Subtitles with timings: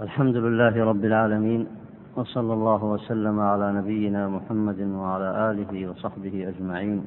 [0.00, 1.66] الحمد لله رب العالمين
[2.16, 7.04] وصلى الله وسلم على نبينا محمد وعلى آله وصحبه أجمعين.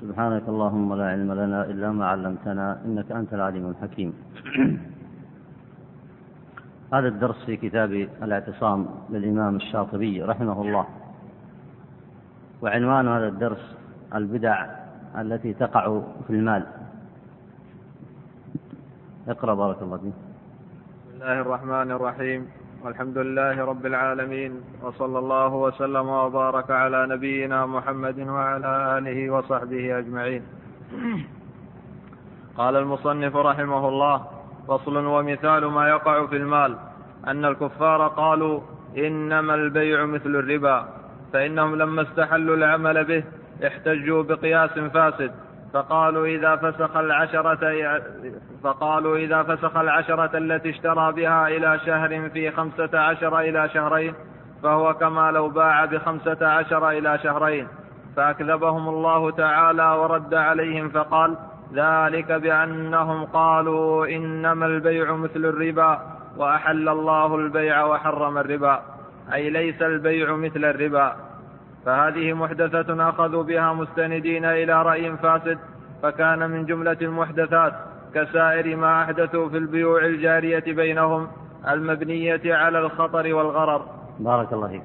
[0.00, 4.12] سبحانك اللهم لا علم لنا إلا ما علمتنا إنك أنت العليم الحكيم.
[6.94, 7.92] هذا الدرس في كتاب
[8.22, 10.86] الاعتصام للإمام الشاطبي رحمه الله.
[12.62, 13.76] وعنوان هذا الدرس
[14.14, 14.66] البدع
[15.18, 16.62] التي تقع في المال.
[19.28, 20.27] اقرأ بارك الله فيك.
[21.18, 22.48] الله الرحمن الرحيم
[22.84, 30.42] والحمد لله رب العالمين وصلى الله وسلم وبارك على نبينا محمد وعلى اله وصحبه اجمعين
[32.56, 34.26] قال المصنف رحمه الله
[34.68, 36.76] فصل ومثال ما يقع في المال
[37.26, 38.60] ان الكفار قالوا
[38.96, 40.88] انما البيع مثل الربا
[41.32, 43.24] فانهم لما استحلوا العمل به
[43.66, 45.32] احتجوا بقياس فاسد
[45.72, 47.74] فقالوا إذا فسخ العشرة
[48.64, 54.14] فقالوا إذا فسخ العشرة التي اشترى بها إلى شهر في خمسة عشر إلى شهرين
[54.62, 57.68] فهو كما لو باع بخمسة عشر إلى شهرين.
[58.16, 61.36] فأكذبهم الله تعالى ورد عليهم فقال
[61.74, 66.00] ذلك بأنهم قالوا إنما البيع مثل الربا
[66.36, 68.82] وأحل الله البيع وحرم الربا.
[69.32, 71.16] أي ليس البيع مثل الربا.
[71.86, 75.58] فهذه محدثة أخذوا بها مستندين إلى رأي فاسد
[76.02, 77.72] فكان من جملة المحدثات
[78.14, 81.28] كسائر ما أحدثوا في البيوع الجارية بينهم
[81.68, 83.86] المبنية على الخطر والغرر.
[84.18, 84.82] بارك الله فيك.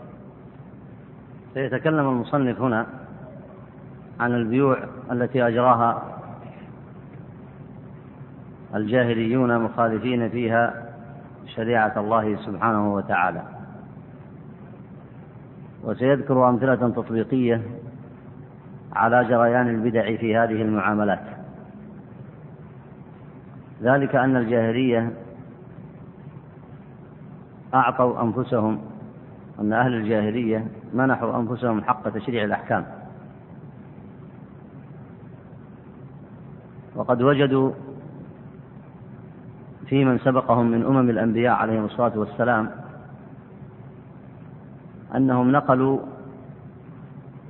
[1.53, 2.85] سيتكلم المصنف هنا
[4.19, 4.77] عن البيوع
[5.11, 6.03] التي أجراها
[8.75, 10.73] الجاهليون مخالفين فيها
[11.55, 13.52] شريعة الله سبحانه وتعالى.
[15.83, 17.61] وسيذكر أمثلة تطبيقية
[18.93, 21.23] على جريان البدع في هذه المعاملات.
[23.81, 25.13] ذلك أن الجاهلية
[27.73, 28.79] أعطوا أنفسهم
[29.59, 32.85] أن أهل الجاهلية منحوا أنفسهم حق تشريع الأحكام.
[36.95, 37.71] وقد وجدوا
[39.85, 42.69] في من سبقهم من أمم الأنبياء عليهم الصلاة والسلام
[45.15, 45.99] أنهم نقلوا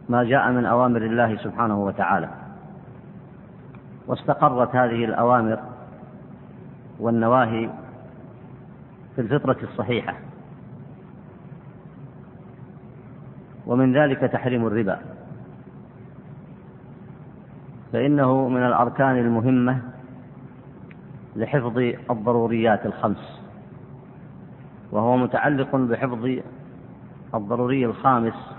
[0.10, 2.30] ما جاء من أوامر الله سبحانه وتعالى.
[4.08, 5.60] واستقرت هذه الأوامر
[7.00, 7.70] والنواهي
[9.16, 10.16] في الفطرة الصحيحة.
[13.68, 15.00] ومن ذلك تحريم الربا.
[17.94, 19.80] فإنه من الأركان المهمة
[21.36, 21.78] لحفظ
[22.12, 23.42] الضروريات الخمس.
[24.92, 26.40] وهو متعلق بحفظ
[27.36, 28.56] الضروري الخامس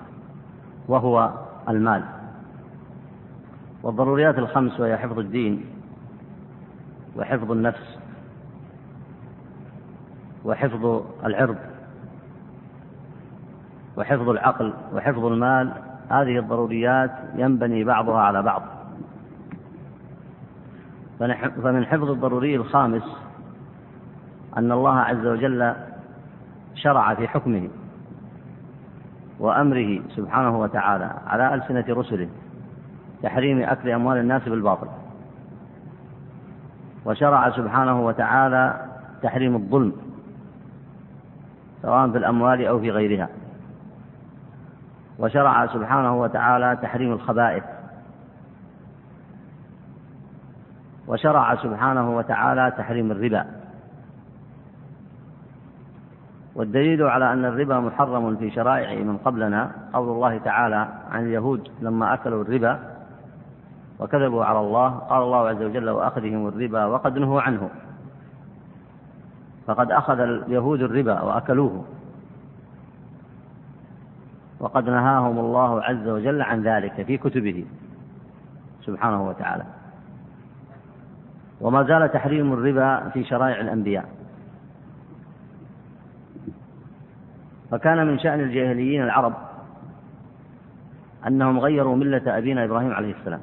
[0.88, 1.30] وهو
[1.68, 2.04] المال.
[3.82, 5.64] والضروريات الخمس وهي حفظ الدين
[7.16, 7.98] وحفظ النفس
[10.44, 11.56] وحفظ العرض
[13.96, 15.72] وحفظ العقل وحفظ المال.
[16.10, 18.62] هذه الضروريات ينبني بعضها على بعض.
[21.62, 23.16] فمن حفظ الضروري الخامس
[24.56, 25.74] أن الله عز وجل
[26.74, 27.68] شرع في حكمه.
[29.38, 32.28] وأمره سبحانه وتعالى على ألسنة رسله
[33.22, 34.88] تحريم أكل أموال الناس بالباطل.
[37.04, 38.90] وشرع سبحانه وتعالى
[39.22, 39.92] تحريم الظلم
[41.82, 43.28] سواء في الأموال أو في غيرها.
[45.18, 47.64] وشرع سبحانه وتعالى تحريم الخبائث.
[51.06, 53.63] وشرع سبحانه وتعالى تحريم الربا.
[56.54, 62.14] والدليل على أن الربا محرم في شرائع من قبلنا قول الله تعالى عن اليهود لما
[62.14, 62.94] أكلوا الربا
[63.98, 67.70] وكذبوا على الله قال الله عز وجل وأخذهم الربا وقد نهوا عنه.
[69.66, 71.84] فقد أخذ اليهود الربا وأكلوه.
[74.60, 77.64] وقد نهاهم الله عز وجل عن ذلك في كتبه
[78.82, 79.64] سبحانه وتعالى.
[81.60, 84.23] وما زال تحريم الربا في شرائع الأنبياء.
[87.74, 89.32] فكان من شأن الجاهليين العرب
[91.26, 93.40] أنهم غيروا ملة أبينا إبراهيم عليه السلام.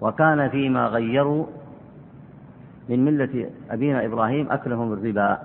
[0.00, 1.46] وكان فيما غيروا
[2.88, 5.38] من ملة أبينا إبراهيم أكلهم الربا.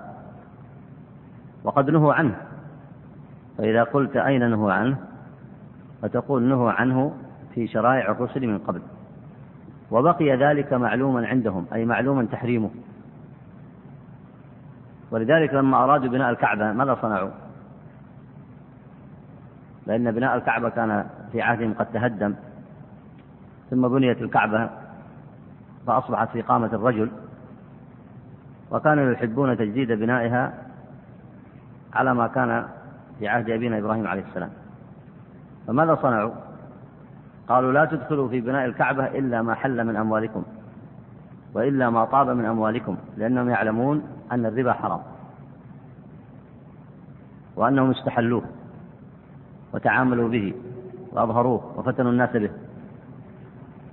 [1.64, 2.36] وقد نهوا عنه.
[3.58, 4.96] فإذا قلت أين نهوا عنه؟
[6.02, 7.12] فتقول نهوا عنه
[7.54, 8.80] في شرائع الرسل من قبل.
[9.90, 12.70] وبقي ذلك معلوما عندهم أي معلوما تحريمه.
[15.10, 17.30] ولذلك لما أرادوا بناء الكعبة ماذا صنعوا؟
[19.86, 22.34] لأن بناء الكعبة كان في عهدهم قد تهدم
[23.70, 24.70] ثم بنيت الكعبة
[25.86, 27.10] فأصبحت في قامة الرجل
[28.70, 30.52] وكانوا يحبون تجديد بنائها
[31.94, 32.66] على ما كان
[33.18, 34.50] في عهد أبينا إبراهيم عليه السلام
[35.66, 36.32] فماذا صنعوا؟
[37.48, 40.42] قالوا لا تدخلوا في بناء الكعبة إلا ما حل من أموالكم
[41.54, 45.00] وإلا ما طاب من أموالكم لأنهم يعلمون أن الربا حرام
[47.56, 48.42] وأنهم استحلوه
[49.74, 50.54] وتعاملوا به
[51.12, 52.50] وأظهروه وفتنوا الناس به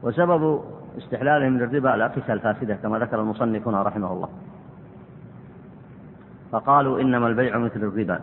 [0.04, 0.64] وسبب
[0.98, 4.30] استحلالهم للربا الأقسى الفاسدة كما ذكر المصنف هنا رحمه الله.
[6.52, 8.20] فقالوا إنما البيع مثل الربا.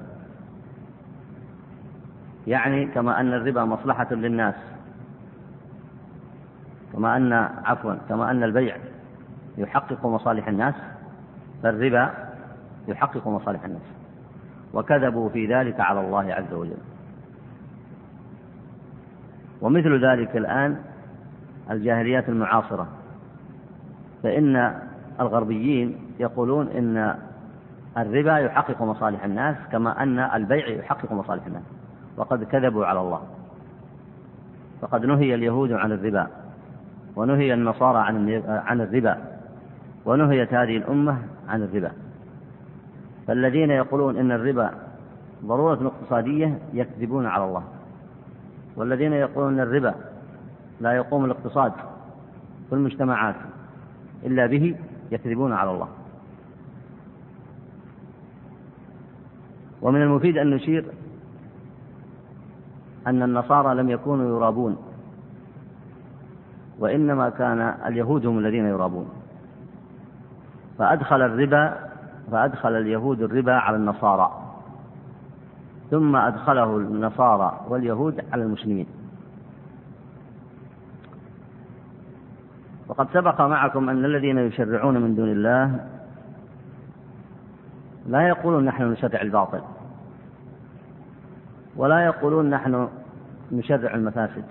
[2.46, 4.54] يعني كما أن الربا مصلحة للناس.
[6.92, 7.32] كما أن
[7.64, 8.76] عفوا كما أن البيع
[9.58, 10.74] يحقق مصالح الناس.
[11.62, 12.10] فالربا
[12.88, 13.82] يحقق مصالح الناس.
[14.74, 16.76] وكذبوا في ذلك على الله عز وجل.
[19.60, 20.76] ومثل ذلك الآن
[21.70, 22.88] الجاهليات المعاصرة.
[24.22, 24.80] فإن
[25.20, 27.14] الغربيين يقولون إن
[27.98, 31.62] الربا يحقق مصالح الناس كما أن البيع يحقق مصالح الناس.
[32.16, 33.22] وقد كذبوا على الله.
[34.80, 36.26] فقد نهي اليهود عن الربا.
[37.16, 39.18] ونهي النصارى عن عن الربا.
[40.04, 41.18] ونهيت هذه الأمة
[41.48, 41.92] عن الربا.
[43.26, 44.70] فالذين يقولون إن الربا
[45.44, 47.64] ضرورة اقتصادية يكذبون على الله.
[48.76, 49.94] والذين يقولون أن الربا
[50.80, 51.72] لا يقوم الاقتصاد
[52.68, 53.36] في المجتمعات
[54.24, 54.76] إلا به
[55.10, 55.88] يكذبون على الله.
[59.82, 60.84] ومن المفيد أن نشير
[63.06, 64.76] أن النصارى لم يكونوا يرابون
[66.78, 69.21] وإنما كان اليهود هم الذين يرابون.
[70.78, 71.74] فأدخل الربا
[72.30, 74.30] فأدخل اليهود الربا على النصارى.
[75.90, 78.86] ثم أدخله النصارى واليهود على المسلمين.
[82.88, 85.86] وقد سبق معكم أن الذين يشرعون من دون الله
[88.06, 89.60] لا يقولون نحن نشرع الباطل
[91.76, 92.88] ولا يقولون نحن
[93.52, 94.44] نشرع المفاسد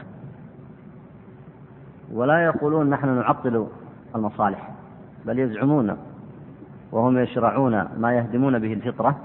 [2.12, 3.68] ولا يقولون نحن نعطل
[4.16, 4.72] المصالح
[5.26, 5.98] بل يزعمون
[6.92, 9.20] وهم يشرعون ما يهدمون به الفطرة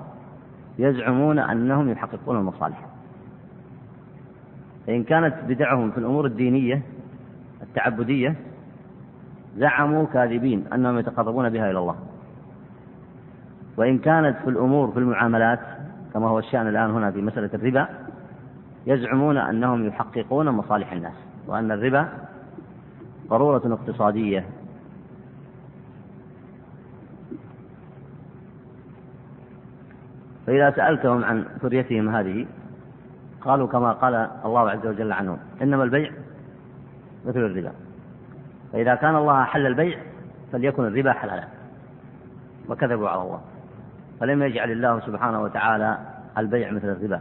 [0.79, 2.87] يزعمون أنهم يحققون المصالح.
[4.87, 6.83] فإن كانت بدعهم في الأمور الدينية
[7.63, 8.35] التعبدية
[9.57, 11.97] زعموا كاذبين أنهم يتقربون بها إلى الله.
[13.77, 15.61] وإن كانت في الأمور في المعاملات
[16.15, 17.89] كما هو الشأن الآن هنا في مسألة الربا
[18.87, 21.13] يزعمون أنهم يحققون مصالح الناس
[21.47, 22.09] وأن الربا
[23.29, 24.45] ضرورة اقتصادية
[30.47, 32.47] فإذا سألتهم عن ذريتهم هذه
[33.41, 34.15] قالوا كما قال
[34.45, 36.11] الله عز وجل عنهم إنما البيع
[37.27, 37.73] مثل الربا.
[38.73, 39.99] فإذا كان الله حل البيع
[40.53, 41.45] فليكن الربا حلالا.
[42.69, 43.41] وكذبوا على الله.
[44.21, 45.99] فلم يجعل الله سبحانه وتعالى
[46.39, 47.21] البيع مثل الربا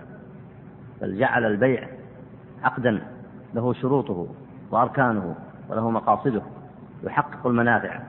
[1.02, 1.88] بل جعل البيع
[2.64, 3.02] عقدا
[3.54, 4.28] له شروطه
[4.72, 5.36] وأركانه
[5.70, 6.42] وله مقاصده
[7.04, 8.00] يحقق المنافع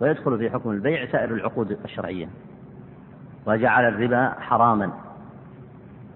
[0.00, 2.28] ويدخل في حكم البيع سائر العقود الشرعية.
[3.46, 4.90] وجعل الربا حراما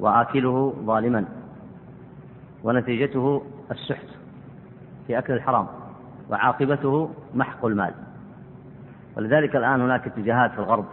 [0.00, 1.24] وآكله ظالما
[2.64, 4.06] ونتيجته السحت
[5.06, 5.66] في أكل الحرام
[6.30, 7.94] وعاقبته محق المال.
[9.16, 10.84] ولذلك الآن هناك اتجاهات في الغرب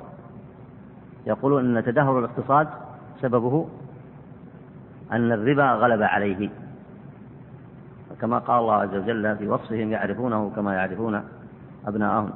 [1.25, 2.67] يقولون أن تدهور الاقتصاد
[3.21, 3.67] سببه
[5.11, 6.49] أن الربا غلب عليه.
[8.21, 11.23] كما قال الله عز وجل في وصفهم يعرفونه كما يعرفون
[11.87, 12.29] أبناءهم.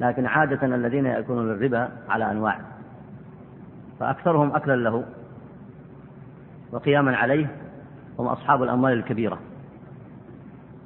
[0.00, 2.60] لكن عادة الذين يأكلون الربا على أنواع.
[4.00, 5.04] فأكثرهم أكلا له
[6.72, 7.46] وقياما عليه
[8.18, 9.38] هم أصحاب الأموال الكبيرة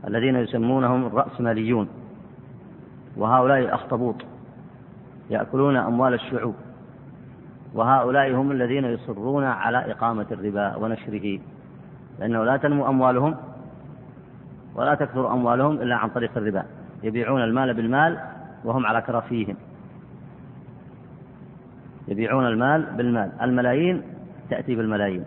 [0.07, 1.89] الذين يسمونهم الرأسماليون
[3.17, 4.15] وهؤلاء الأخطبوط
[5.31, 6.55] يأكلون أموال الشعوب
[7.75, 11.41] وهؤلاء هم الذين يصرون على إقامة الربا ونشره
[12.19, 13.35] لأنه لا تنمو أموالهم
[14.75, 16.65] ولا تكثر أموالهم إلا عن طريق الربا.
[17.03, 18.19] يبيعون المال بالمال
[18.65, 19.57] وهم على كرفيهم.
[22.09, 23.33] يبيعون المال بالمال.
[23.43, 24.03] الملايين
[24.51, 25.25] تأتي بالملايين.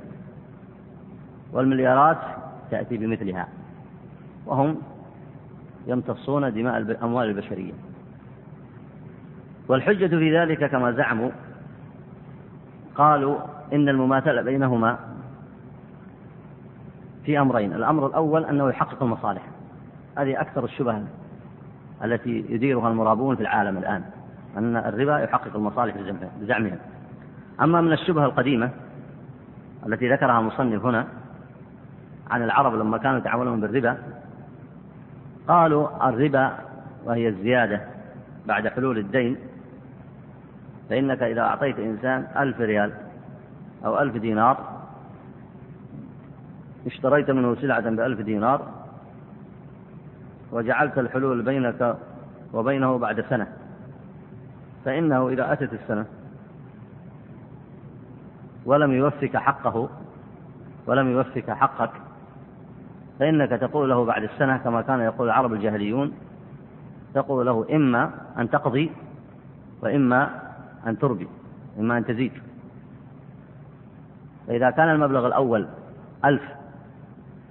[1.53, 2.17] والمليارات
[2.71, 3.47] تأتي بمثلها.
[4.45, 4.77] وهم
[5.87, 7.73] يمتصون دماء الأموال البشرية.
[9.67, 11.29] والحجة في ذلك كما زعموا
[12.95, 13.37] قالوا
[13.73, 14.99] إن المماثلة بينهما
[17.25, 17.73] في أمرين.
[17.73, 19.47] الأمر الأول أنه يحقق المصالح.
[20.17, 21.03] هذه أكثر الشبه
[22.03, 24.03] التي يديرها المرابون في العالم الآن
[24.57, 25.95] أن الربا يحقق المصالح
[26.41, 26.77] بزعمهم
[27.61, 28.69] أما من الشبهة القديمة
[29.87, 31.07] التي ذكرها المصنف هنا
[32.31, 33.97] عن العرب لما كانوا يتعاملون بالربا
[35.47, 36.57] قالوا الربا
[37.05, 37.81] وهي الزيادة
[38.47, 39.37] بعد حلول الدين
[40.89, 42.91] فإنك إذا أعطيت إنسان ألف ريال
[43.85, 44.57] أو ألف دينار
[46.85, 48.67] اشتريت منه سلعة بألف دينار
[50.51, 51.97] وجعلت الحلول بينك
[52.53, 53.47] وبينه بعد سنة.
[54.85, 56.05] فإنه إذا أتت السنة
[58.65, 59.89] ولم يوفك حقه
[60.87, 61.91] ولم يوفك حقك
[63.19, 66.13] فإنك تقول له بعد السنة كما كان يقول العرب الجاهليون
[67.13, 68.91] تقول له إما أن تقضي
[69.81, 70.41] وإما
[70.87, 71.27] أن تربي
[71.79, 72.31] إما أن تزيد.
[74.47, 75.67] فإذا كان المبلغ الأول
[76.25, 76.41] ألف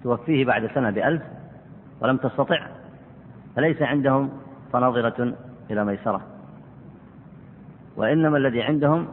[0.03, 1.23] توفيه بعد سنة بألف
[2.01, 2.67] ولم تستطع
[3.57, 4.31] فليس عندهم
[4.73, 5.35] فناظرة
[5.71, 6.21] إلى ميسرة.
[7.97, 9.09] وإنما الذي عندهم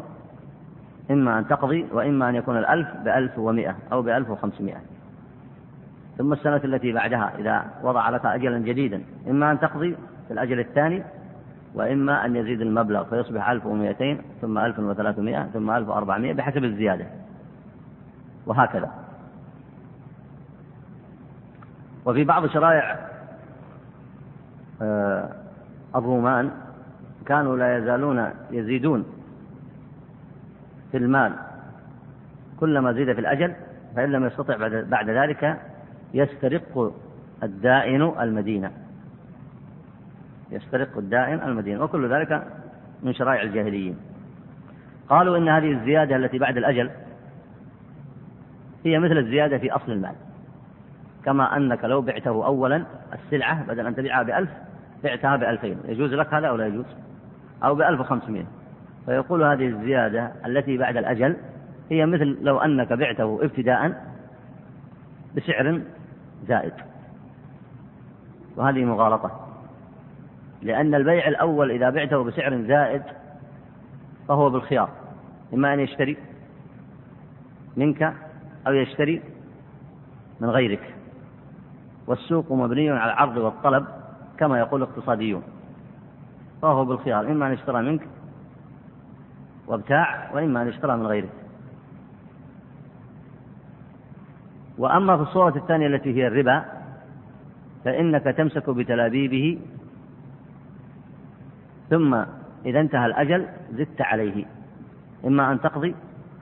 [1.12, 4.82] إما أن تقضي وإما أن يكون الألف بألف ومئة أو بألف وخمسمائة.
[6.18, 9.96] ثم السنة التي بعدها إذا وضع لك أجلا جديدا إما أن تقضي
[10.28, 11.04] في الأجل الثاني
[11.74, 17.06] وإما أن يزيد المبلغ فيصبح ألف ومئتين ثم ألف وثلاثمائة ثم ألف وأربعمائة بحسب الزيادة.
[18.46, 18.90] وهكذا.
[22.06, 23.07] وفي بعض شرائع
[25.96, 26.52] الرومان
[27.26, 29.06] كانوا لا يزالون يزيدون
[30.92, 31.34] في المال.
[32.60, 33.54] كلما زيد في الأجل
[33.96, 35.58] فإن لم يستطع بعد ذلك
[36.14, 36.94] يسترق
[37.44, 38.72] الدائن المدينة.
[40.52, 42.48] يسترق الدائن المدينة وكل ذلك
[43.04, 43.98] من شرائع الجاهليين.
[45.10, 46.90] قالوا إن هذه الزيادة التي بعد الأجل
[48.86, 50.16] هي مثل الزيادة في أصل المال.
[51.26, 54.50] كما أنك لو بعته أولا السلعة بدل أن تبيعها بألف
[55.04, 56.86] بعتها بألفين يجوز لك هذا أو لا يجوز؟
[57.64, 58.46] أو بألف وخمسمائة
[59.06, 61.36] فيقول هذه الزيادة التي بعد الأجل
[61.92, 64.04] هي مثل لو أنك بعته ابتداء
[65.36, 65.82] بسعر
[66.48, 66.74] زائد.
[68.56, 69.48] وهذه مغالطة.
[70.62, 73.02] لأن البيع الأول إذا بعته بسعر زائد
[74.28, 74.90] فهو بالخيار.
[75.54, 76.18] إما أن يشتري
[77.78, 78.14] منك
[78.68, 79.22] أو يشتري
[80.40, 80.96] من غيرك.
[82.08, 83.86] والسوق مبني على العرض والطلب
[84.40, 85.44] كما يقول الاقتصاديون.
[86.62, 88.08] فهو بالخيار إما أن يشترى منك
[89.68, 91.30] وابتاع وإما أن يشترى من غيرك.
[94.78, 96.66] وأما في الصورة الثانية التي هي الربا
[97.86, 99.60] فإنك تمسك بتلابيبه
[101.90, 102.14] ثم
[102.66, 104.46] إذا انتهى الأجل زدت عليه.
[105.26, 105.96] إما أن تقضي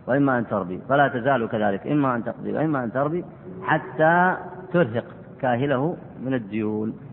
[0.08, 1.88] وإما أن تربي فلا تزال كذلك.
[1.88, 3.26] إما أن تقضي وإما أن تربي
[3.64, 4.38] حتى
[4.74, 5.06] ترهق
[5.42, 7.05] كاهله من الديون.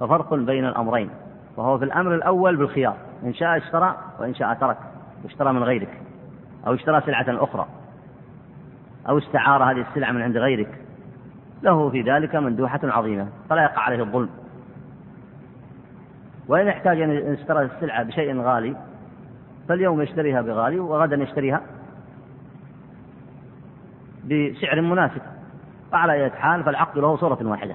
[0.00, 1.10] ففرق بين الأمرين
[1.56, 4.78] وهو في الأمر الأول بالخيار إن شاء اشترى وإن شاء ترك
[5.24, 6.02] اشترى من غيرك
[6.66, 7.66] أو اشترى سلعة أخرى
[9.08, 10.78] أو استعار هذه السلعة من عند غيرك.
[11.62, 14.28] له في ذلك مندوحة عظيمة فلا يقع عليه الظلم.
[16.48, 18.76] وإن احتاج أن يشترى السلعة بشيء غالي
[19.68, 21.60] فاليوم يشتريها بغالي وغدا يشتريها
[24.24, 25.22] بسعر مناسب.
[25.92, 27.74] وعلى أي حال فالعقد له صورة واحدة.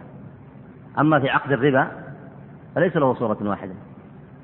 [1.00, 1.88] أما في عقد الربا
[2.76, 3.74] فليس له صورة واحدة.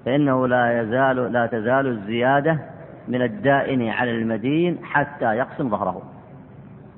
[0.06, 2.60] فإنه لا يزال لا تزال الزيادة
[3.08, 6.02] من الدائن على المدين حتى يقسم ظهره.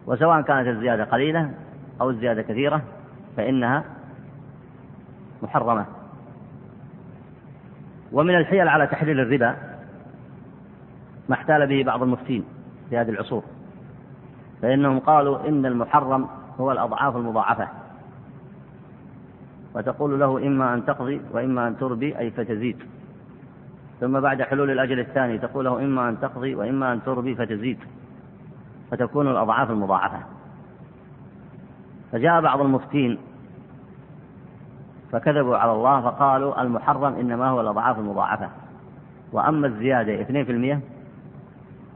[0.07, 1.51] وسواء كانت الزيادة قليلة
[2.01, 2.81] أو الزيادة كثيرة
[3.37, 3.83] فإنها
[5.41, 5.85] محرمة.
[8.11, 9.55] ومن الحيل على تحليل الربا
[11.29, 12.43] ما احتال به بعض المفتين
[12.89, 13.43] في هذه العصور.
[14.61, 16.27] فإنهم قالوا إن المحرم
[16.59, 17.67] هو الأضعاف المضاعفة.
[19.75, 22.77] وتقول له إما أن تقضي وإما أن تربي أي فتزيد.
[23.99, 27.77] ثم بعد حلول الأجل الثاني تقول له إما أن تقضي وإما أن تربي فتزيد.
[28.91, 30.19] فتكون الأضعاف المضاعفة.
[32.11, 33.17] فجاء بعض المفتين
[35.11, 38.49] فكذبوا على الله فقالوا المحرم إنما هو الأضعاف المضاعفة.
[39.31, 40.81] وأما الزيادة 2%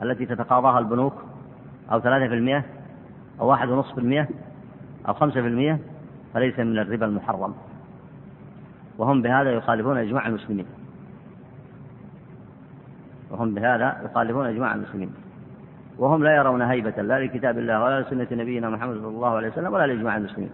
[0.03, 1.13] التي تتقاضاها البنوك
[1.91, 2.63] أو 3%
[3.41, 4.27] أو 1.5%
[5.07, 5.79] أو 5%
[6.33, 7.53] فليس من الربا المحرم.
[8.97, 10.65] وهم بهذا يخالفون إجماع المسلمين.
[13.31, 15.13] وهم بهذا يخالفون إجماع المسلمين.
[15.97, 19.73] وهم لا يرون هيبة لا لكتاب الله ولا لسنة نبينا محمد صلى الله عليه وسلم
[19.73, 20.51] ولا لإجماع المسلمين.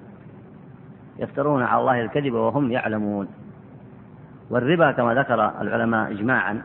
[1.20, 3.28] يفترون على الله الكذب وهم يعلمون.
[4.50, 6.62] والربا كما ذكر العلماء إجماعا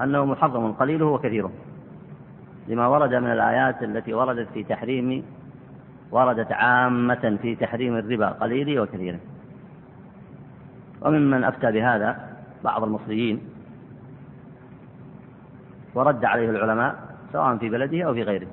[0.00, 1.52] أنه محرم قليله وكثيره.
[2.68, 5.22] لما ورد من الآيات التي وردت في تحريم
[6.10, 9.18] وردت عامة في تحريم الربا قليله وكثيره
[11.02, 12.28] وممن أفتى بهذا
[12.64, 13.40] بعض المصريين
[15.94, 16.96] ورد عليه العلماء
[17.32, 18.46] سواء في بلده أو في غيره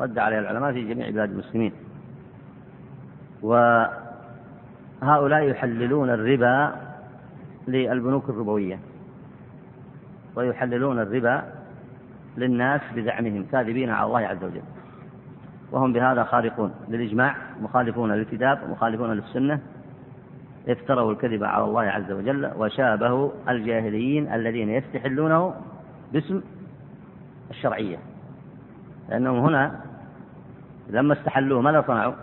[0.00, 1.72] رد عليه العلماء في جميع بلاد المسلمين.
[3.42, 6.72] وهؤلاء يحللون الربا
[7.68, 8.78] للبنوك الربوية
[10.36, 11.42] ويحللون الربا
[12.36, 14.62] للناس بزعمهم كاذبين على الله عز وجل.
[15.72, 19.60] وهم بهذا خارقون للإجماع مخالفون للكتاب مخالفون للسنة
[20.68, 25.54] افتروا الكذب على الله عز وجل وشابهوا الجاهليين الذين يستحلونه
[26.12, 26.42] باسم
[27.50, 27.98] الشرعية
[29.08, 29.80] لأنهم هنا
[30.90, 32.14] لما استحلوه ماذا صنعوا؟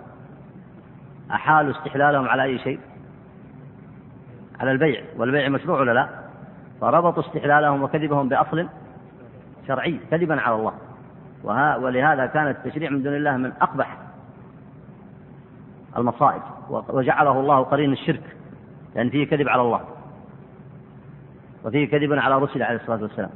[1.32, 2.80] أحالوا استحلالهم على أي شيء؟
[4.60, 6.10] على البيع والبيع مشروع ولا لا؟
[6.82, 8.68] فربطوا استحلالهم وكذبهم بأصل
[9.68, 10.74] شرعي كذبا على الله
[11.44, 13.98] ولهذا كان التشريع من دون الله من أقبح
[15.98, 18.36] المصائب وجعله الله قرين الشرك
[18.96, 19.82] لأن فيه كذب على الله
[21.66, 23.30] وفيه كذب على رسله عليه الصلاة والسلام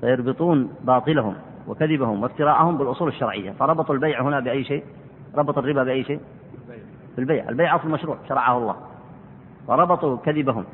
[0.00, 1.34] فيربطون باطلهم
[1.68, 4.84] وكذبهم وافتراءهم بالأصول الشرعية فربطوا البيع هنا بأي شيء؟
[5.34, 6.20] ربط الربا بأي شيء؟
[7.16, 8.76] بالبيع البيع أصل مشروع شرعه الله
[9.68, 10.64] فربطوا كذبهم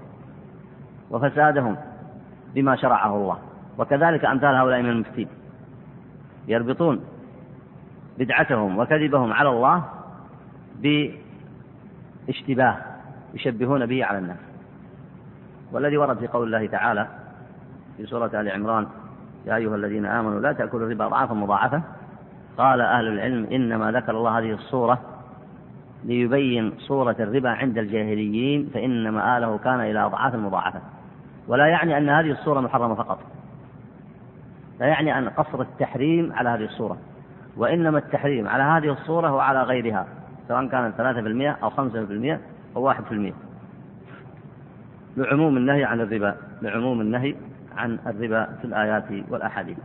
[1.10, 1.76] وفسادهم
[2.54, 3.38] بما شرعه الله
[3.78, 5.28] وكذلك أمثال هؤلاء من المفتين.
[6.48, 7.00] يربطون
[8.18, 9.84] بدعتهم وكذبهم على الله
[12.26, 12.76] باشتباه
[13.34, 14.36] يشبهون به على الناس.
[15.72, 17.06] والذي ورد في قول الله تعالى
[17.96, 18.86] في سورة آل عمران
[19.46, 21.82] يا أيها الذين آمنوا لا تأكلوا الربا ضعفا مضاعفة.
[22.58, 24.98] قال أهل العلم إنما ذكر الله هذه الصورة
[26.04, 30.80] ليبين صورة الربا عند الجاهليين فإن مآله كان إلى أضعاف مضاعفة.
[31.48, 33.18] ولا يعني أن هذه الصورة محرمة فقط.
[34.80, 36.98] لا يعني أن قصر التحريم على هذه الصورة
[37.56, 40.06] وإنما التحريم على هذه الصورة وعلى غيرها
[40.48, 40.68] سواء
[41.12, 42.40] في المئة أو خمسة في المئة
[42.76, 43.34] أو واحد في المئة.
[45.16, 47.34] لعموم النهي عن الربا لعموم النهي
[47.76, 49.78] عن الربا في الآيات والأحاديث.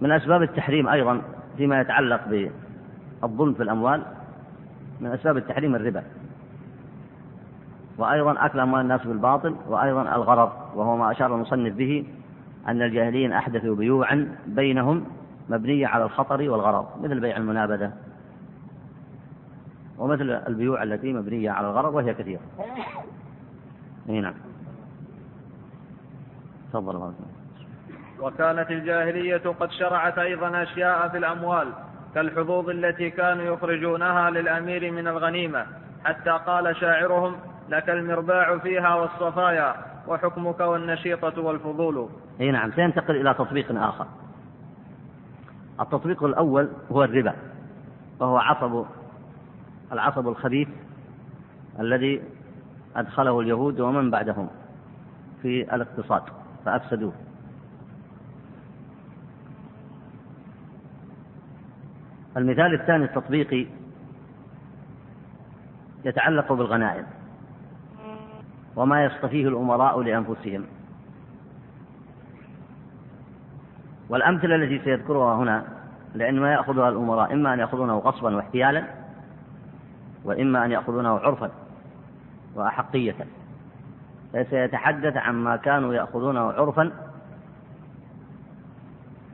[0.00, 1.22] من أسباب التحريم أيضا
[1.56, 2.50] فيما يتعلق
[3.22, 4.02] بالظلم في الأموال
[5.00, 6.02] من أسباب التحريم الربا.
[7.98, 12.06] وأيضا أكل أموال الناس بالباطل وأيضا الغرر وهو ما أشار المصنف به
[12.68, 15.04] أن الجاهليين أحدثوا بيوعا بينهم
[15.48, 17.92] مبنية على الخطر والغرر مثل بيع المنابذة.
[19.98, 22.40] ومثل البيوع التي مبنية على الغرر وهي كثيرة.
[24.08, 24.34] اي نعم.
[26.72, 27.14] تفضل الله
[28.20, 31.72] وكانت الجاهلية قد شرعت أيضا أشياء في الأموال
[32.14, 35.66] كالحظوظ التي كانوا يخرجونها للأمير من الغنيمة
[36.04, 37.36] حتى قال شاعرهم
[37.68, 39.74] لك المرباع فيها والصفايا
[40.06, 42.08] وحكمك والنشيطة والفضول.
[42.40, 44.06] إي نعم سينتقل إلى تطبيق آخر.
[45.80, 47.34] التطبيق الأول هو الربا
[48.20, 48.84] وهو عصب
[49.92, 50.68] العصب الخبيث
[51.80, 52.22] الذي
[52.96, 54.48] أدخله اليهود ومن بعدهم
[55.42, 56.22] في الاقتصاد
[56.64, 57.12] فأفسدوه.
[62.36, 63.66] المثال الثاني التطبيقي
[66.04, 67.06] يتعلق بالغنائم.
[68.78, 70.64] وما يصطفيه الأمراء لأنفسهم.
[74.08, 75.64] والأمثلة التي سيذكرها هنا
[76.14, 78.84] لأن ما يأخذها الأمراء إما أن يأخذونه غصبا واحتيالا
[80.24, 81.50] وإما أن يأخذونه عرفا
[82.54, 83.14] وأحقية.
[84.32, 86.90] فسيتحدث عما كانوا يأخذونه عرفا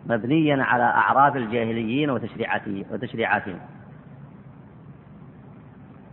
[0.07, 2.11] مبنيا على أعراف الجاهليين
[2.91, 3.59] وتشريعاتهم.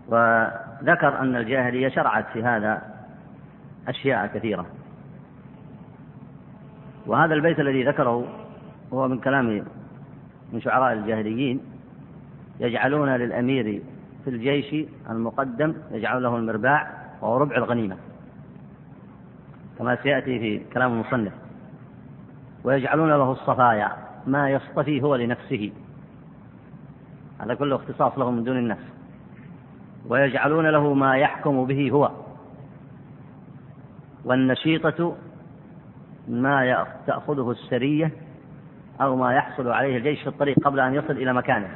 [0.07, 3.00] وذكر أن الجاهلية شرعت في هذا
[3.91, 4.65] أشياء كثيرة.
[7.07, 8.27] وهذا البيت الذي ذكره
[8.93, 9.65] هو من كلام
[10.53, 11.59] من شعراء الجاهليين
[12.59, 13.81] يجعلون للأمير
[14.23, 17.97] في الجيش المقدم يجعل له المرباع وهو ربع الغنيمة
[19.79, 21.33] كما سيأتي في كلام المصنف.
[22.63, 23.91] ويجعلون له الصفايا
[24.27, 25.71] ما يصطفي هو لنفسه.
[27.39, 28.77] هذا كله اختصاص له من دون الناس
[30.07, 32.11] ويجعلون له ما يحكم به هو.
[34.25, 35.15] والنشيطة
[36.27, 38.11] ما تأخذه السرية
[39.01, 41.69] أو ما يحصل عليه الجيش في الطريق قبل أن يصل إلى مكانه.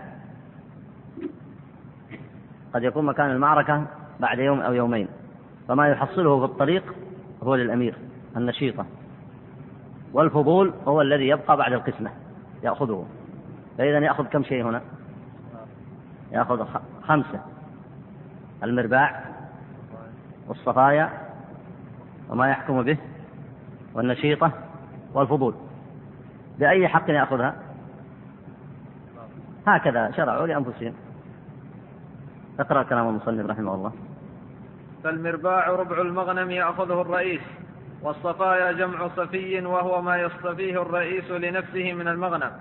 [2.74, 3.86] قد يكون مكان المعركة
[4.20, 5.08] بعد يوم أو يومين.
[5.68, 6.96] فما يحصله في الطريق
[7.44, 7.96] هو للأمير
[8.38, 8.86] النشيطة.
[10.14, 12.12] والفضول هو الذي يبقى بعد القسمة
[12.64, 13.06] يأخذه.
[13.78, 14.82] فإذا يأخذ كم شيء هنا؟
[16.32, 16.66] يأخذ
[17.04, 17.42] خمسة.
[18.64, 19.24] المرباع
[20.48, 21.25] والصفايا
[22.30, 22.98] وما يحكم به
[23.94, 24.52] والنشيطة
[25.14, 25.56] والفضول.
[26.60, 27.56] بأي حق يأخذها؟
[29.68, 30.94] هكذا شرعوا لأنفسهم.
[32.60, 33.92] اقرأ كلام المصنف رحمه الله.
[35.04, 37.42] فالمرباع ربع المغنم يأخذه الرئيس
[38.02, 42.52] والصفايا جمع صفي وهو ما يصطفيه الرئيس لنفسه من المغنم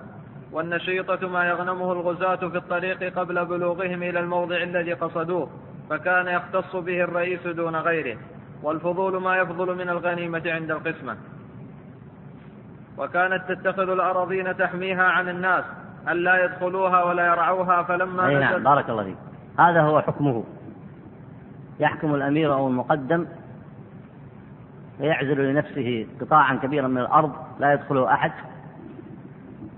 [0.52, 5.50] والنشيطة ما يغنمه الغزاة في الطريق قبل بلوغهم إلى الموضع الذي قصدوه
[5.90, 8.18] فكان يختص به الرئيس دون غيره.
[8.64, 11.16] والفضول ما يفضل من الغنيمة عند القسمة.
[12.98, 15.64] وكانت تتخذ الأراضين تحميها عن الناس
[16.08, 19.16] ألا يدخلوها ولا يرعوها فلما أي نعم بارك الله فيك.
[19.58, 20.44] هذا هو حكمه.
[21.80, 23.26] يحكم الأمير أو المقدم
[24.98, 28.32] فيعزل لنفسه قطاعا كبيرا من الأرض لا يدخله أحد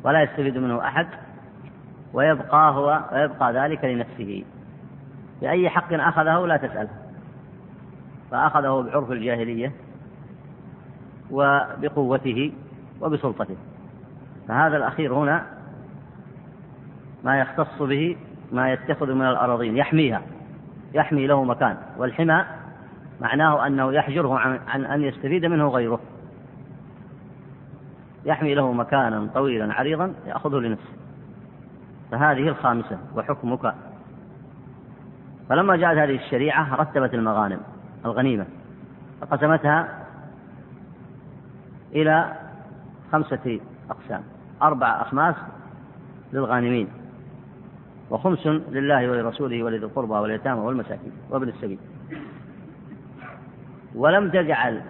[0.05, 1.07] ولا يستفيد منه أحد
[2.13, 4.45] ويبقى هو ويبقى ذلك لنفسه.
[5.41, 6.89] بأي حق أخذه لا تسأل
[8.31, 9.73] فأخذه بعرف الجاهلية
[11.31, 12.53] وبقوته
[13.01, 13.57] وبسلطته.
[14.49, 15.47] فهذا الأخير هنا
[17.25, 18.17] ما يختص به
[18.53, 20.23] ما يتخذ من الأراضين يحميها
[20.95, 21.77] يحمي له مكان.
[21.99, 22.45] والحمى
[23.21, 26.01] معناه أنه يحجره عن, أن يستفيد منه غيره.
[28.25, 30.93] يحمي له مكانا طويلا عريضا يأخذه لنفسه.
[32.11, 33.75] فهذه الخامسة وحكمك.
[35.49, 37.61] فلما جاءت هذه الشريعة رتبت المغانم.
[38.07, 38.47] الغنيمة
[39.21, 40.07] فقسمتها
[41.95, 42.33] إلى
[43.13, 44.23] خمسة أقسام
[44.63, 45.35] أربع أخماس
[46.33, 46.89] للغانمين
[48.11, 51.79] وخمس لله ولرسوله ولذي القربى واليتامى والمساكين وابن السبيل.
[53.95, 54.83] ولم تجعل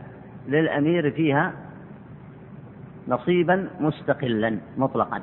[0.49, 1.53] للأمير فيها
[3.09, 5.23] نصيبا مستقلا مطلقا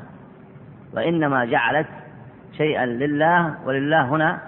[0.93, 1.87] وإنما جعلت
[2.57, 4.41] شيئا لله ولله هنا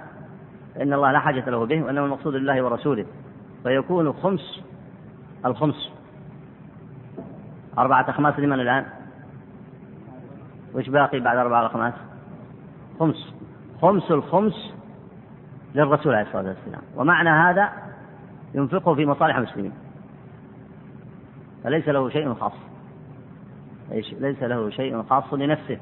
[0.76, 3.06] فإن الله لا حاجة له به وإنما المقصود لله ورسوله.
[3.66, 4.62] فيكون خمس
[5.46, 5.92] الخمس.
[7.78, 8.86] أربعة أخماس لمن الآن؟
[10.76, 11.94] وش باقي بعد أربعة أخماس؟
[13.00, 13.34] خمس.
[13.82, 14.74] خمس الخمس
[15.76, 16.82] للرسول عليه الصلاة والسلام.
[16.96, 17.70] ومعنى هذا
[18.54, 19.74] ينفقه في مصالح المسلمين.
[21.64, 22.54] فليس له شيء خاص.
[24.20, 25.78] ليس له شيء خاص لنفسه.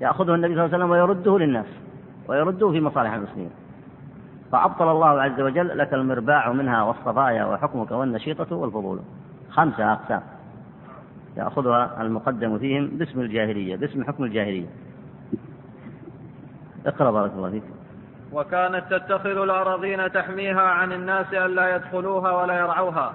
[0.00, 1.66] يأخذه النبي صلى الله عليه وسلم ويرده للناس
[2.28, 3.50] ويرده في مصالح المسلمين.
[4.52, 9.00] فأبطل الله عز وجل لك المرباع منها والصفايا وحكمك والنشيطة والفضول.
[9.50, 10.22] خمسة أقسام.
[11.36, 14.66] يأخذها المقدم فيهم باسم الجاهلية باسم حكم الجاهلية.
[16.86, 17.62] اقرأ بارك الله فيك.
[18.32, 23.12] وكانت تتخذ الأراضين تحميها عن الناس ألا يدخلوها ولا يرعوها.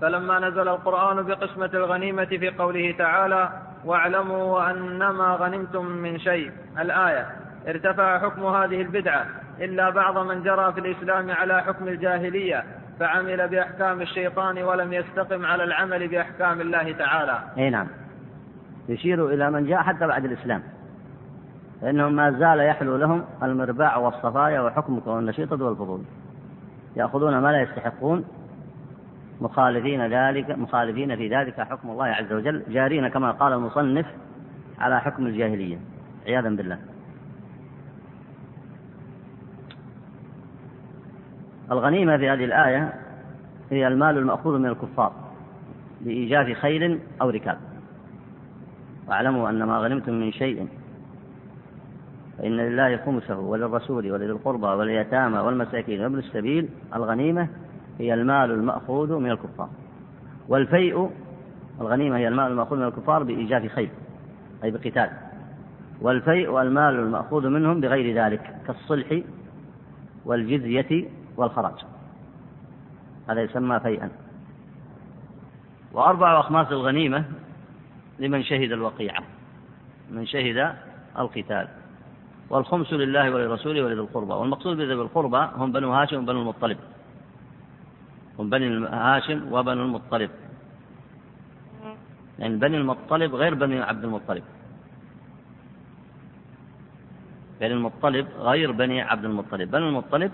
[0.00, 3.48] فلما نزل القرآن بقسمة الغنيمة في قوله تعالى
[3.84, 6.50] واعلموا أنما غنمتم من شيء.
[6.78, 7.26] الآية
[7.68, 9.26] ارتفع حكم هذه البدعة
[9.60, 12.64] إلا بعض من جرى في الإسلام على حكم الجاهلية
[13.00, 17.38] فعمل بأحكام الشيطان ولم يستقم على العمل بأحكام الله تعالى.
[17.58, 17.86] أي نعم.
[18.88, 20.62] يشير إلى من جاء حتى بعد الإسلام.
[21.80, 26.02] فإنهم ما زال يحلو لهم المرباع والصفايا وحكمك والنشيطة والفضول
[26.96, 28.24] يأخذون ما لا يستحقون
[29.40, 34.06] مخالفين ذلك مخالفين في ذلك حكم الله عز وجل جارين كما قال المصنف
[34.78, 35.78] على حكم الجاهلية.
[36.26, 36.78] عياذا بالله.
[41.72, 42.92] الغنيمة في هذه الآية
[43.70, 45.12] هي المال المأخوذ من الكفار
[46.00, 47.58] بإيجاف خيل أو ركاب.
[49.08, 50.68] واعلموا أن ما غنمتم من شيء
[52.38, 56.68] فإن لله خمسه وللرسول ولذي القربى واليتامى والمساكين وابن السبيل.
[56.94, 57.48] الغنيمة
[57.98, 59.68] هي المال المأخوذ من الكفار.
[60.48, 61.10] والفيء
[61.80, 63.88] الغنيمة هي المال المأخوذ من الكفار بإيجاف خيل
[64.64, 65.10] أي بقتال.
[66.00, 69.20] والفيء المال المأخوذ منهم بغير ذلك كالصلح
[70.24, 71.04] والجزية
[71.36, 71.84] والخراج.
[73.28, 74.10] هذا يسمى فيئا.
[75.92, 77.24] وأربع أخماس الغنيمة
[78.18, 79.22] لمن شهد الوقيعة
[80.10, 80.74] من شهد
[81.18, 81.68] القتال.
[82.50, 84.32] والخمس لله ولرسوله ولذي القربى.
[84.32, 86.78] والمقصود بذوي القربى هم بنو هاشم وبنو المطلب.
[88.38, 90.30] هم بني هاشم وبنو المطلب.
[92.38, 94.42] يعني بني المطلب غير بني عبد المطلب.
[97.60, 99.70] بني المطلب غير بني عبد المطلب.
[99.70, 100.32] بني المطلب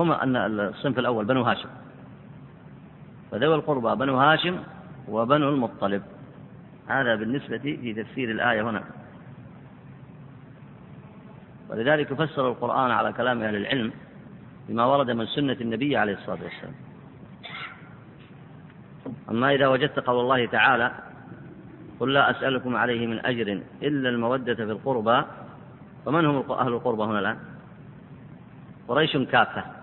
[0.00, 1.68] هم أن الصنف الأول بنو هاشم.
[3.30, 4.56] فذوي القربى بنو هاشم
[5.08, 6.02] وبنو المطلب.
[6.86, 8.82] هذا بالنسبة في تفسير الآية هنا.
[11.68, 13.92] ولذلك فسر القرآن على كلام أهل العلم
[14.68, 16.74] بما ورد من سنة النبي عليه الصلاة والسلام.
[19.30, 20.92] أما إذا وجدت قول الله تعالى
[22.00, 25.22] قل لا أسألكم عليه من أجر إلا المودة في القربى
[26.06, 27.38] فمن هم أهل القربى هنا الآن؟
[28.88, 29.79] قريش كافة.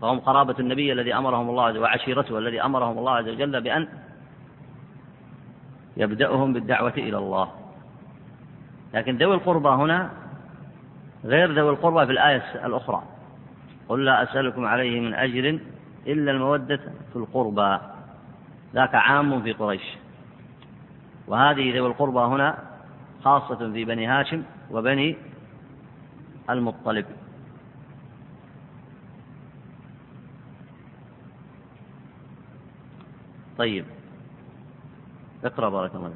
[0.00, 3.88] فهم قرابة النبي الذي أمرهم الله وعشيرته الذي أمرهم الله عز وجل بأن
[5.96, 7.50] يبدأهم بالدعوة إلى الله.
[8.94, 10.10] لكن ذوي القربى هنا
[11.24, 13.02] غير ذوي القربى في الآية الأخرى.
[13.88, 15.58] قل لا أسألكم عليه من أجر
[16.06, 16.80] إلا المودة
[17.12, 17.78] في القربى.
[18.74, 19.82] ذاك عام في قريش.
[21.26, 22.58] وهذه ذوي القربى هنا
[23.24, 25.16] خاصة في بني هاشم وبني
[26.50, 27.06] المطلب.
[33.60, 33.84] طيب.
[35.44, 36.14] اقرأ بارك الله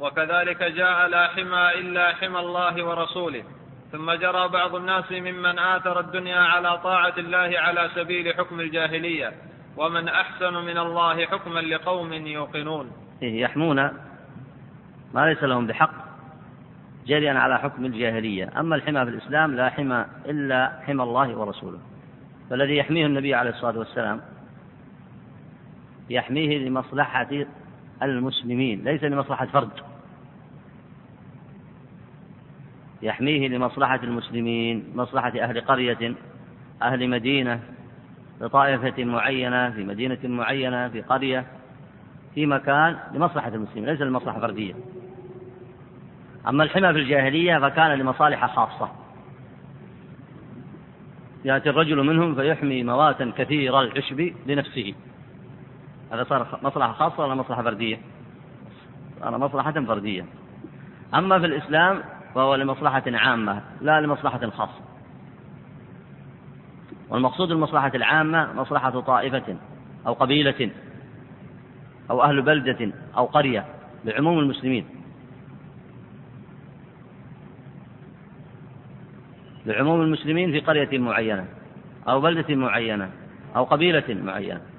[0.00, 3.44] وكذلك جاء لا حمى إلا حمى الله ورسوله
[3.92, 9.32] ثم جرى بعض الناس ممن آثر الدنيا على طاعة الله على سبيل حكم الجاهلية
[9.76, 12.92] ومن أحسن من الله حكما لقوم يوقنون.
[13.22, 13.76] إيه يحمون
[15.14, 15.94] ما ليس لهم بحق
[17.06, 18.60] جريا على حكم الجاهلية.
[18.60, 21.78] أما الحمى في الإسلام لا حمى إلا حمى الله ورسوله.
[22.50, 24.33] فالذي يحميه النبي عليه الصلاة والسلام
[26.10, 27.28] يحميه لمصلحة
[28.02, 29.70] المسلمين ليس لمصلحة فرد.
[33.02, 36.14] يحميه لمصلحة المسلمين مصلحة أهل قرية
[36.82, 37.60] أهل مدينة
[38.40, 41.44] لطائفة معينة في مدينة معينة في قرية
[42.34, 44.74] في مكان لمصلحة المسلمين ليس لمصلحة فردية.
[46.48, 48.92] أما الحمى في الجاهلية فكان لمصالح خاصة.
[51.44, 54.94] يأتي الرجل منهم فيحمي مواتا كثير العشب لنفسه.
[56.14, 57.98] هذا صار مصلحة خاصة ولا مصلحة فردية؟
[59.22, 60.26] صار مصلحة فردية.
[61.14, 62.02] أما في الإسلام
[62.34, 64.80] فهو لمصلحة عامة لا لمصلحة خاصة.
[67.10, 69.56] والمقصود المصلحة العامة مصلحة طائفة
[70.06, 70.70] أو قبيلة
[72.10, 73.64] أو أهل بلدة أو قرية
[74.04, 74.86] لعموم المسلمين.
[79.66, 81.46] لعموم المسلمين في قرية معينة
[82.08, 83.10] أو بلدة معينة
[83.56, 84.73] أو قبيلة معينة.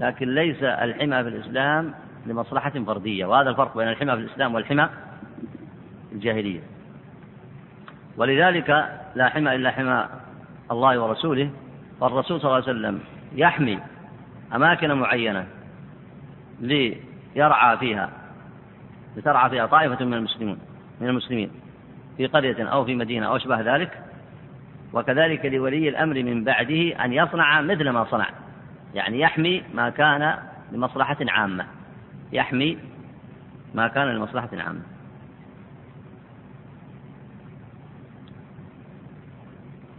[0.00, 1.94] لكن ليس الحمى في الإسلام
[2.26, 4.88] لمصلحة فردية وهذا الفرق بين الحمى في الإسلام والحمى
[6.12, 6.60] الجاهلية.
[8.16, 8.70] ولذلك
[9.14, 10.08] لا حمى إلا حمى
[10.70, 11.50] الله ورسوله
[12.00, 13.00] فالرسول صلى الله عليه وسلم
[13.34, 13.78] يحمي
[14.54, 15.46] أماكن معينة
[16.60, 18.10] ليرعى فيها
[19.16, 20.58] لترعى فيها طائفة من المسلمين
[21.00, 21.50] من المسلمين
[22.16, 24.02] في قرية أو في مدينة أو أشبه ذلك
[24.92, 28.30] وكذلك لولي الأمر من بعده أن يصنع مثل ما صنع.
[28.94, 30.36] يعني يحمي ما كان
[30.72, 31.66] لمصلحة عامة.
[32.32, 32.78] يحمي
[33.74, 34.82] ما كان لمصلحة عامة.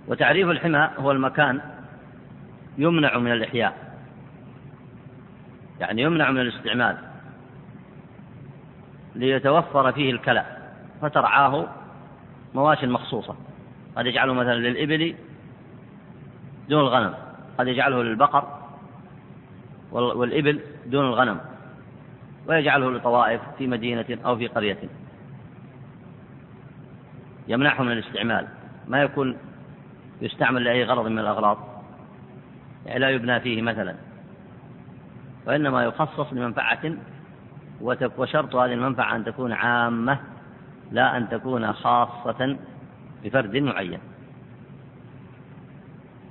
[0.08, 1.62] وتعريف الحمى هو المكان
[2.78, 3.96] يمنع من الإحياء.
[5.80, 6.98] يعني يمنع من الاستعمال.
[9.16, 10.46] ليتوفر فيه الكلى
[11.02, 11.68] فترعاه
[12.56, 13.36] مواشٍ مخصوصة.
[13.96, 15.16] قد يجعله مثلا للإبل
[16.70, 17.14] دون الغنم
[17.58, 18.55] قد يجعله للبقر
[19.96, 21.40] والإبل دون الغنم
[22.48, 24.78] ويجعله لطوائف في مدينة أو في قرية.
[27.48, 28.48] يمنعه من الاستعمال.
[28.88, 29.38] ما يكون
[30.22, 31.58] يستعمل لأي غرض من الأغراض.
[32.86, 33.96] يعني لا يبنى فيه مثلا.
[35.48, 36.94] وإنما يخصص لمنفعة
[38.18, 40.20] وشرط هذه المنفعة أن تكون عامة
[40.92, 42.58] لا أن تكون خاصة
[43.24, 44.00] بفرد معين.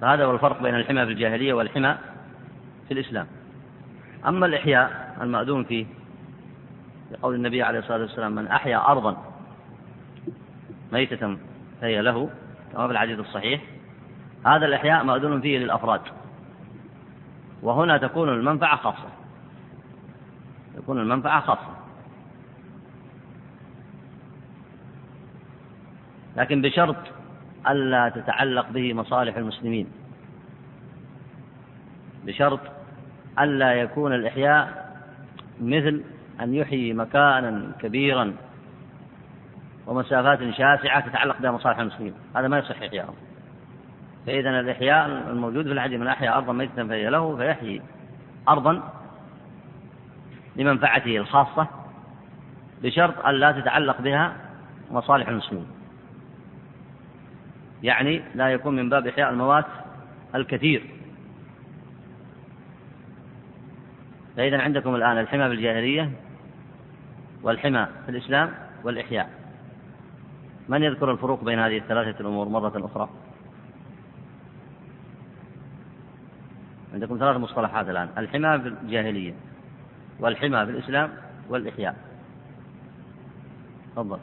[0.01, 1.97] فهذا هو الفرق بين الحمى في الجاهلية والحمى
[2.89, 3.27] في الإسلام.
[4.27, 5.87] أما الإحياء المأذون فيه
[7.11, 9.17] لقول النبي عليه الصلاة والسلام من أحيا أرضا
[10.93, 11.37] ميتة
[11.81, 12.31] فهي له
[12.73, 13.63] كما في الحديث الصحيح
[14.47, 16.01] هذا الإحياء مأذون فيه للأفراد.
[17.63, 19.09] وهنا تكون المنفعة خاصة.
[20.77, 21.75] تكون المنفعة خاصة.
[26.37, 26.97] لكن بشرط
[27.69, 29.87] ألا تتعلق به مصالح المسلمين.
[32.25, 32.61] بشرط
[33.39, 34.95] ألا يكون الإحياء
[35.61, 36.03] مثل
[36.41, 38.35] أن يحيي مكانا كبيرا
[39.87, 42.15] ومسافات شاسعة تتعلق بها مصالح المسلمين.
[42.37, 43.15] هذا ما يصح إحياءه.
[44.27, 47.83] فإذا الإحياء الموجود في الحديث من أحيا أرضا ميتة فهي له فيحيي
[48.49, 48.93] أرضا
[50.57, 51.67] لمنفعته الخاصة
[52.83, 54.37] بشرط أن لا تتعلق بها
[54.91, 55.67] مصالح المسلمين.
[57.83, 59.65] يعني لا يكون من باب إحياء الموات
[60.35, 60.94] الكثير.
[64.37, 66.11] فإذا عندكم الآن الحمى في الجاهلية
[67.43, 68.51] والحمى في الإسلام
[68.85, 69.31] والإحياء.
[70.69, 73.09] من يذكر الفروق بين هذه الثلاثة الأمور مرة أخرى؟
[76.95, 78.09] عندكم ثلاث مصطلحات الآن.
[78.19, 79.35] الحمى في الجاهلية
[80.21, 81.11] والحمى في الإسلام
[81.49, 81.97] والإحياء.
[83.93, 84.19] تفضل.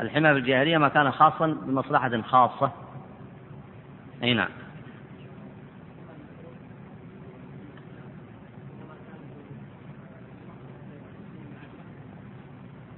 [0.00, 2.83] الحمى في الجاهلية ما كان خاصا بمصلحة خاصة
[4.24, 4.48] أي نعم.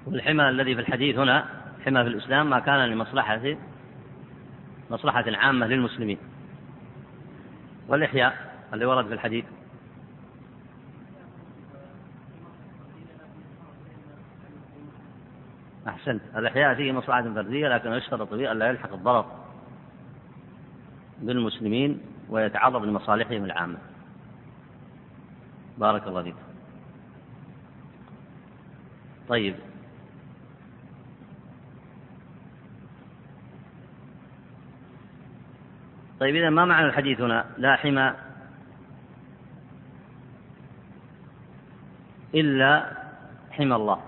[0.06, 1.46] والحمى الذي في الحديث هنا
[1.84, 3.56] حمى في الإسلام ما كان لمصلحة
[4.90, 6.18] مصلحة عامة للمسلمين.
[7.88, 9.44] والإحياء اللي ورد في الحديث.
[15.88, 16.22] أحسنت.
[16.36, 19.35] الإحياء فيه مصلحة فردية لكن يشترط فيه ألا يلحق الضرر.
[21.26, 23.78] بالمسلمين ويتعرض لمصالحهم العامة.
[25.78, 26.34] بارك الله فيك.
[29.28, 29.54] طيب.
[36.20, 38.12] طيب إذا ما معنى الحديث هنا؟ لا حمى
[42.34, 42.96] إلا
[43.50, 44.00] حمى الله.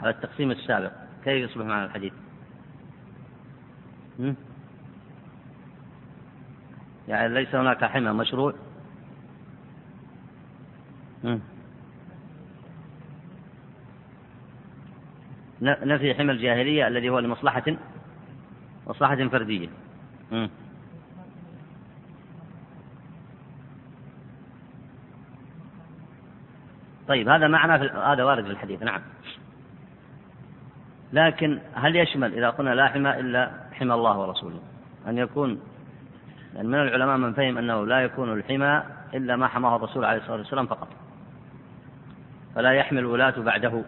[0.00, 0.92] على التقسيم السابق.
[1.24, 2.12] كيف يصبح معنى الحديث؟
[7.08, 8.54] يعني ليس هناك حمى مشروع؟
[15.62, 17.64] نفي حمى الجاهلية الذي هو لمصلحة
[18.86, 19.68] مصلحة فردية.
[27.08, 28.82] طيب هذا معنى في هذا وارد في الحديث.
[28.82, 29.00] نعم.
[31.12, 34.60] لكن هل يشمل إذا قلنا لا حمى إلا حمى الله ورسوله؟
[35.08, 35.60] أن يكون
[36.54, 38.82] يعني من العلماء من فهم أنه لا يكون الحمى
[39.14, 40.88] إلا ما حماه الرسول عليه الصلاة والسلام فقط.
[42.54, 43.82] فلا يحمل الولاة بعده.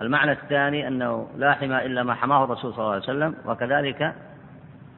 [0.00, 4.14] المعنى الثاني أنه لا حمى إلا ما حماه الرسول صلى الله عليه وسلم وكذلك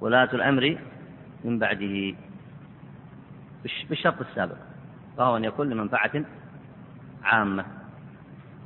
[0.01, 0.79] ولاة الأمر
[1.45, 2.15] من بعده.
[3.89, 4.57] بالشرط السابق
[5.17, 6.25] وهو أن يكون لمنفعة
[7.25, 7.65] عامة.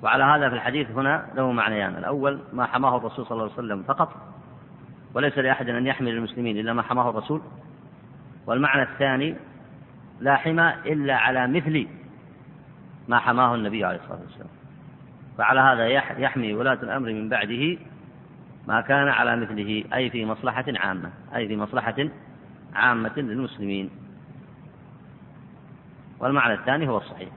[0.02, 1.96] وعلى هذا في الحديث هنا له معنيان.
[1.96, 4.16] الأول ما حماه الرسول صلى الله عليه وسلم فقط
[5.14, 7.42] وليس لأحد أن يحمل المسلمين إلا ما حماه الرسول.
[8.46, 9.36] والمعنى الثاني
[10.20, 11.88] لا حمى إلا على مثل
[13.08, 14.48] ما حماه النبي عليه الصلاة والسلام.
[15.38, 15.86] فعلى هذا
[16.18, 17.78] يحمي ولاة الأمر من بعده
[18.68, 21.94] ما كان على مثله أي في مصلحة عامة أي في مصلحة
[22.74, 23.90] عامة للمسلمين.
[26.20, 27.28] والمعنى الثاني هو الصحيح.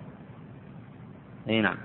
[1.49, 1.77] أي نعم.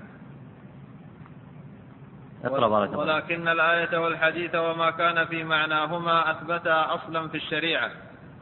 [2.49, 7.91] بارك ولكن الآية والحديث وما كان في معناهما أثبتا أصلا في الشريعة.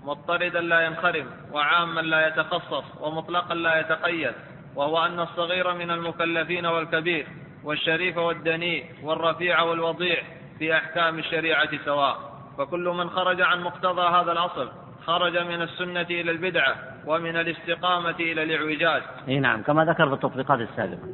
[0.03, 4.33] مضطردا لا ينخرم وعاما لا يتخصص ومطلقا لا يتقيد
[4.75, 7.27] وهو أن الصغير من المكلفين والكبير
[7.63, 10.23] والشريف والدنيء والرفيع والوضيع
[10.59, 12.17] في أحكام الشريعة سواء.
[12.57, 14.69] فكل من خرج عن مقتضى هذا الأصل
[15.07, 19.01] خرج من السنة إلى البدعة ومن الاستقامة إلى الإعوجاج.
[19.27, 21.07] أي نعم كما ذكر في التطبيقات السابقة.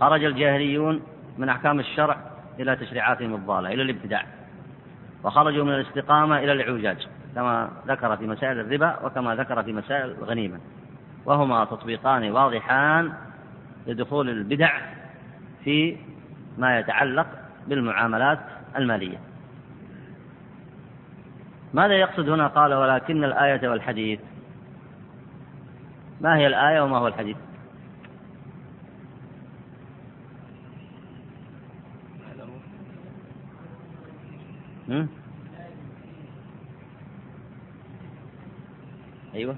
[0.00, 1.02] خرج الجاهليون
[1.40, 2.16] من أحكام الشرع
[2.60, 4.24] إلى تشريعاتهم الضالة إلى الابتداع.
[5.24, 10.58] وخرجوا من الاستقامة إلى الإعوجاج كما ذكر في مسائل الربا وكما ذكر في مسائل الغنيمة
[11.24, 13.12] وهما تطبيقان واضحان
[13.86, 14.78] لدخول البدع
[15.64, 15.96] في
[16.58, 17.26] ما يتعلق
[17.66, 18.38] بالمعاملات
[18.76, 19.18] المالية.
[21.74, 24.20] ماذا يقصد هنا؟ قال ولكن الآية والحديث.
[26.20, 27.36] ما هي الآية وما هو الحديث؟
[34.90, 35.08] هم؟
[39.34, 39.56] أيوة.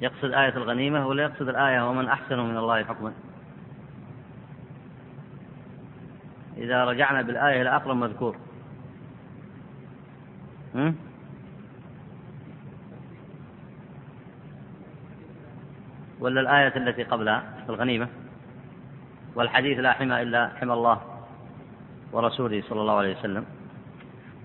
[0.00, 3.12] يقصد آية الغنيمة ولا يقصد الآية ومن أحسن من الله حكما؟
[6.56, 8.36] إذا رجعنا بالآية إلى أقرب مذكور؟
[16.20, 18.08] ولا الآية التي قبلها الغنيمة؟
[19.34, 21.15] والحديث لا حمى إلا حمى الله.
[22.12, 23.44] ورسوله صلى الله عليه وسلم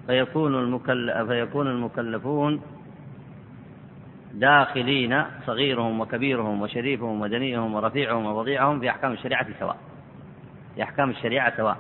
[0.08, 2.62] فيكون المكلف فيكون المكلفون
[4.34, 9.78] داخلين صغيرهم وكبيرهم وشريفهم ودنيهم ورفيعهم ووضيعهم في أحكام الشريعة سواء.
[10.76, 11.78] في أحكام الشريعة سواء.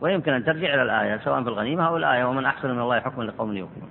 [0.00, 3.22] ويمكن أن ترجع إلى الآية سواء في الغنيمة أو الآية ومن أحسن من الله حكما
[3.24, 3.90] لقوم يوقنون.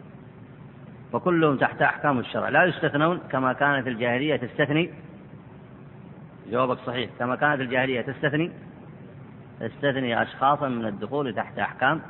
[1.14, 2.50] وكلهم تحت أحكام الشرع.
[2.50, 4.94] لا يستثنون كما كانت الجاهلية تستثني
[6.52, 8.52] جوابك صحيح كما كانت الجاهلية تستثني
[9.62, 12.02] تستثني أشخاصا من الدخول تحت أحكام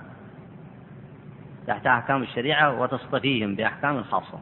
[1.67, 4.39] تحت أحكام الشريعة وتصطفيهم بأحكام خاصة.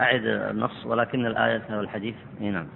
[0.00, 2.66] أعد النص ولكن الآية والحديث نعم.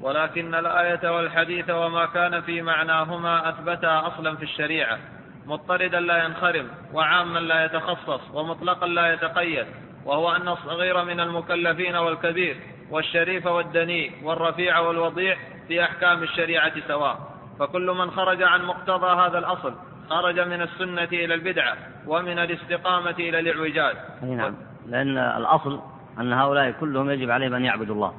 [0.00, 4.98] ولكن الآية والحديث وما كان في معناهما أثبتا أصلا في الشريعة.
[5.46, 9.66] مضطردا لا ينخرم وعاما لا يتخصص ومطلقا لا يتقيد
[10.04, 12.56] وهو أن الصغير من المكلفين والكبير
[12.90, 15.36] والشريف والدنيء والرفيع والوضيع
[15.68, 17.18] في أحكام الشريعة سواء.
[17.58, 19.74] فكل من خرج عن مقتضى هذا الأصل
[20.10, 23.96] خرج من السنة إلى البدعة ومن الاستقامة إلى الإعوجاج.
[24.22, 24.54] نعم.
[24.88, 25.80] لأن الأصل
[26.20, 28.14] أن هؤلاء كلهم يجب عليهم أن يعبدوا الله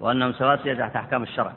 [0.00, 1.52] وأنهم سواسية تحت أحكام الشرع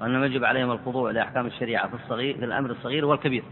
[0.00, 3.44] وأنهم يجب عليهم الخضوع لأحكام الشريعة في الصغير في الأمر الصغير والكبير.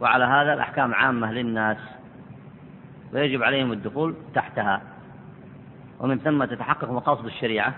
[0.00, 1.78] وعلى هذا الأحكام عامة للناس
[3.12, 4.82] ويجب عليهم الدخول تحتها.
[6.00, 7.74] ومن ثم تتحقق مقاصد الشريعة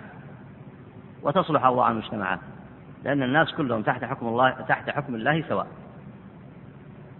[1.22, 2.38] وتصلح أوضاع المجتمعات.
[3.04, 5.66] لأن الناس كلهم تحت حكم الله تحت حكم الله سواء.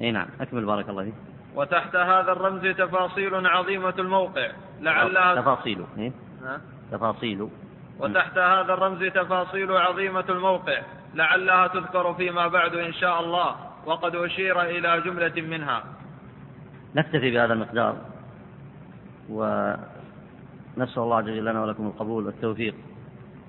[0.00, 0.26] أي نعم.
[0.40, 1.14] أكمل بارك الله فيك.
[1.54, 4.50] وتحت هذا الرمز تفاصيل عظيمة الموقع.
[4.80, 5.84] لعلها تفاصيل.
[5.98, 6.12] إيه؟
[6.92, 7.48] تفاصيل.
[7.98, 10.82] وتحت هذا الرمز تفاصيل عظيمة الموقع.
[11.14, 13.56] لعلها تذكر فيما بعد إن شاء الله.
[13.86, 15.84] وقد أشير إلى جملة منها.
[16.94, 17.96] نكتفي بهذا المقدار.
[19.30, 22.74] ونسأل الله جل لنا ولكم القبول والتوفيق.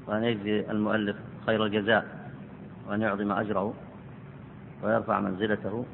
[0.08, 2.32] وأن يجزي المؤلف خير الجزاء
[2.88, 3.74] وأن يعظم أجره
[4.84, 5.86] ويرفع منزلته.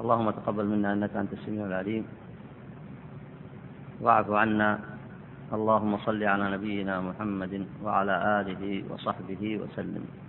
[0.00, 2.04] اللهم تقبل منا إنك أنت السميع العليم.
[4.00, 4.78] واعف عنا.
[5.52, 10.25] اللهم صل على نبينا محمد وعلى آله وصحبه وسلم.